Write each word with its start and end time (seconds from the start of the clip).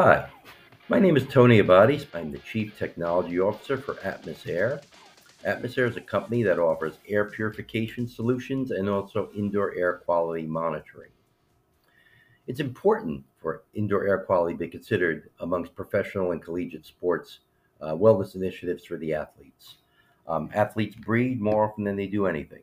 Hi, 0.00 0.30
my 0.88 1.00
name 1.00 1.16
is 1.16 1.26
Tony 1.26 1.60
Abates. 1.60 2.06
I'm 2.14 2.30
the 2.30 2.38
Chief 2.38 2.78
Technology 2.78 3.40
Officer 3.40 3.76
for 3.76 3.94
AtmosAir. 3.94 4.80
Atmos 5.44 5.76
Air 5.76 5.86
is 5.86 5.96
a 5.96 6.00
company 6.00 6.44
that 6.44 6.60
offers 6.60 6.98
air 7.08 7.24
purification 7.24 8.06
solutions 8.06 8.70
and 8.70 8.88
also 8.88 9.28
indoor 9.34 9.74
air 9.74 9.94
quality 9.94 10.46
monitoring. 10.46 11.10
It's 12.46 12.60
important 12.60 13.24
for 13.38 13.64
indoor 13.74 14.06
air 14.06 14.18
quality 14.18 14.54
to 14.54 14.58
be 14.60 14.68
considered 14.68 15.30
amongst 15.40 15.74
professional 15.74 16.30
and 16.30 16.40
collegiate 16.40 16.86
sports 16.86 17.40
uh, 17.80 17.94
wellness 17.94 18.36
initiatives 18.36 18.84
for 18.84 18.98
the 18.98 19.14
athletes. 19.14 19.78
Um, 20.28 20.48
athletes 20.54 20.94
breathe 20.94 21.40
more 21.40 21.64
often 21.64 21.82
than 21.82 21.96
they 21.96 22.06
do 22.06 22.26
anything. 22.26 22.62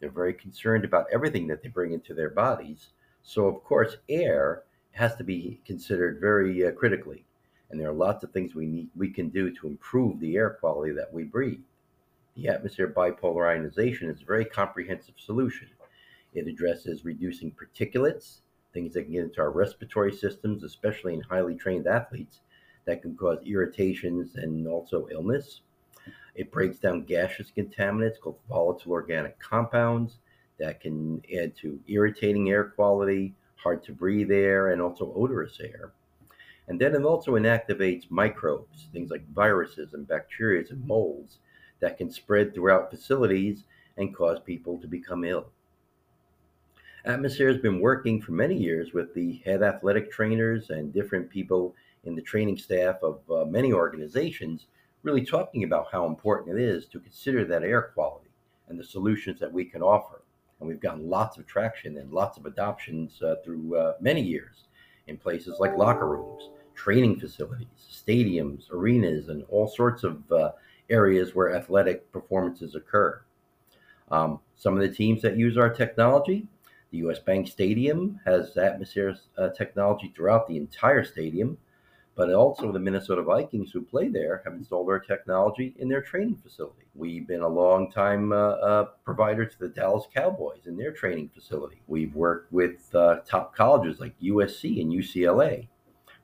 They're 0.00 0.10
very 0.10 0.34
concerned 0.34 0.84
about 0.84 1.06
everything 1.12 1.46
that 1.46 1.62
they 1.62 1.68
bring 1.68 1.92
into 1.92 2.12
their 2.12 2.30
bodies. 2.30 2.88
So, 3.22 3.46
of 3.46 3.62
course, 3.62 3.98
air 4.08 4.64
has 4.92 5.16
to 5.16 5.24
be 5.24 5.60
considered 5.64 6.20
very 6.20 6.66
uh, 6.66 6.72
critically. 6.72 7.24
And 7.70 7.80
there 7.80 7.88
are 7.88 7.94
lots 7.94 8.22
of 8.22 8.30
things 8.30 8.54
we 8.54 8.66
need 8.66 8.88
we 8.94 9.10
can 9.10 9.30
do 9.30 9.50
to 9.50 9.66
improve 9.66 10.20
the 10.20 10.36
air 10.36 10.50
quality 10.50 10.92
that 10.92 11.12
we 11.12 11.24
breathe. 11.24 11.60
The 12.36 12.48
atmosphere 12.48 12.92
bipolar 12.94 13.48
ionization 13.48 14.08
is 14.08 14.22
a 14.22 14.26
very 14.26 14.44
comprehensive 14.44 15.14
solution. 15.18 15.68
It 16.34 16.46
addresses 16.46 17.04
reducing 17.04 17.52
particulates, 17.52 18.40
things 18.72 18.94
that 18.94 19.04
can 19.04 19.12
get 19.12 19.24
into 19.24 19.40
our 19.40 19.50
respiratory 19.50 20.12
systems, 20.12 20.64
especially 20.64 21.14
in 21.14 21.20
highly 21.20 21.54
trained 21.54 21.86
athletes, 21.86 22.40
that 22.84 23.02
can 23.02 23.16
cause 23.16 23.38
irritations 23.44 24.36
and 24.36 24.66
also 24.66 25.08
illness. 25.10 25.60
It 26.34 26.50
breaks 26.50 26.78
down 26.78 27.04
gaseous 27.04 27.52
contaminants 27.54 28.18
called 28.18 28.38
volatile 28.48 28.92
organic 28.92 29.38
compounds 29.38 30.16
that 30.58 30.80
can 30.80 31.22
add 31.36 31.54
to 31.56 31.78
irritating 31.86 32.50
air 32.50 32.64
quality, 32.64 33.34
hard 33.62 33.84
to 33.84 33.92
breathe 33.92 34.30
air, 34.30 34.68
and 34.68 34.80
also 34.80 35.12
odorous 35.14 35.60
air. 35.60 35.92
And 36.68 36.80
then 36.80 36.94
it 36.94 37.02
also 37.02 37.32
inactivates 37.32 38.10
microbes, 38.10 38.88
things 38.92 39.10
like 39.10 39.26
viruses 39.28 39.94
and 39.94 40.06
bacteria 40.06 40.64
and 40.70 40.86
molds 40.86 41.38
that 41.80 41.98
can 41.98 42.10
spread 42.10 42.54
throughout 42.54 42.90
facilities 42.90 43.64
and 43.96 44.14
cause 44.14 44.38
people 44.40 44.78
to 44.78 44.86
become 44.86 45.24
ill. 45.24 45.50
AtmosAir 47.04 47.48
has 47.48 47.60
been 47.60 47.80
working 47.80 48.22
for 48.22 48.30
many 48.30 48.56
years 48.56 48.92
with 48.92 49.12
the 49.12 49.42
head 49.44 49.62
athletic 49.62 50.10
trainers 50.10 50.70
and 50.70 50.92
different 50.92 51.28
people 51.28 51.74
in 52.04 52.14
the 52.14 52.22
training 52.22 52.56
staff 52.56 52.96
of 53.02 53.20
uh, 53.28 53.44
many 53.44 53.72
organizations, 53.72 54.66
really 55.02 55.24
talking 55.24 55.64
about 55.64 55.88
how 55.90 56.06
important 56.06 56.56
it 56.56 56.62
is 56.62 56.86
to 56.86 57.00
consider 57.00 57.44
that 57.44 57.64
air 57.64 57.90
quality 57.94 58.30
and 58.68 58.78
the 58.78 58.84
solutions 58.84 59.40
that 59.40 59.52
we 59.52 59.64
can 59.64 59.82
offer 59.82 60.22
and 60.62 60.68
we've 60.68 60.80
gotten 60.80 61.10
lots 61.10 61.38
of 61.38 61.46
traction 61.46 61.98
and 61.98 62.12
lots 62.12 62.38
of 62.38 62.46
adoptions 62.46 63.20
uh, 63.20 63.34
through 63.44 63.76
uh, 63.76 63.94
many 64.00 64.22
years 64.22 64.68
in 65.08 65.18
places 65.18 65.58
like 65.58 65.76
locker 65.76 66.08
rooms, 66.08 66.50
training 66.74 67.18
facilities, 67.18 67.66
stadiums, 67.90 68.70
arenas, 68.70 69.28
and 69.28 69.42
all 69.48 69.66
sorts 69.66 70.04
of 70.04 70.30
uh, 70.30 70.52
areas 70.88 71.34
where 71.34 71.56
athletic 71.56 72.10
performances 72.12 72.76
occur. 72.76 73.20
Um, 74.12 74.38
some 74.54 74.74
of 74.74 74.80
the 74.80 74.94
teams 74.94 75.20
that 75.22 75.36
use 75.36 75.58
our 75.58 75.68
technology, 75.68 76.46
the 76.92 76.98
US 76.98 77.18
Bank 77.18 77.48
Stadium 77.48 78.20
has 78.24 78.56
atmosphere 78.56 79.16
uh, 79.36 79.48
technology 79.48 80.12
throughout 80.14 80.46
the 80.46 80.56
entire 80.56 81.02
stadium 81.02 81.58
but 82.14 82.32
also 82.32 82.70
the 82.70 82.78
Minnesota 82.78 83.22
Vikings 83.22 83.70
who 83.72 83.80
play 83.80 84.08
there 84.08 84.42
have 84.44 84.52
installed 84.52 84.88
our 84.88 84.98
technology 84.98 85.74
in 85.78 85.88
their 85.88 86.02
training 86.02 86.36
facility. 86.36 86.84
We've 86.94 87.26
been 87.26 87.40
a 87.40 87.48
long 87.48 87.90
time 87.90 88.32
uh, 88.32 88.36
uh, 88.36 88.84
provider 89.04 89.46
to 89.46 89.58
the 89.58 89.68
Dallas 89.68 90.04
Cowboys 90.14 90.66
in 90.66 90.76
their 90.76 90.92
training 90.92 91.30
facility. 91.34 91.80
We've 91.86 92.14
worked 92.14 92.52
with 92.52 92.94
uh, 92.94 93.20
top 93.26 93.56
colleges 93.56 93.98
like 93.98 94.18
USC 94.20 94.82
and 94.82 94.92
UCLA. 94.92 95.68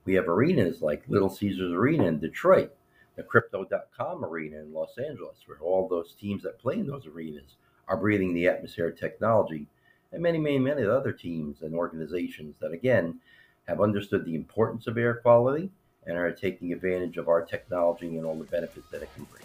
We 0.05 0.15
have 0.15 0.29
arenas 0.29 0.83
like 0.83 1.05
Little 1.09 1.31
Caesars 1.31 1.73
Arena 1.73 2.05
in 2.05 2.19
Detroit, 2.19 2.75
the 3.17 3.23
Crypto.com 3.23 4.25
Arena 4.25 4.59
in 4.59 4.75
Los 4.75 4.99
Angeles, 4.99 5.39
where 5.47 5.59
all 5.61 5.89
those 5.89 6.15
teams 6.21 6.43
that 6.43 6.59
play 6.59 6.75
in 6.75 6.87
those 6.87 7.07
arenas 7.07 7.57
are 7.89 7.97
breathing 7.97 8.35
the 8.35 8.49
atmosphere 8.49 8.91
technology, 8.91 9.67
and 10.13 10.23
many, 10.23 10.39
many, 10.39 10.59
many 10.59 10.85
other 10.85 11.13
teams 11.13 11.63
and 11.63 11.75
organizations 11.75 12.57
that, 12.61 12.73
again, 12.73 13.19
have 13.67 13.81
understood 13.81 14.25
the 14.25 14.35
importance 14.35 14.87
of 14.87 14.97
air 14.97 15.15
quality 15.15 15.71
and 16.09 16.17
are 16.17 16.33
taking 16.33 16.73
advantage 16.73 17.19
of 17.19 17.29
our 17.29 17.43
technology 17.43 18.17
and 18.17 18.27
all 18.27 18.35
the 18.35 18.45
benefits 18.45 18.91
that 18.91 19.03
it 19.03 19.15
can 19.15 19.25
bring. 19.25 19.45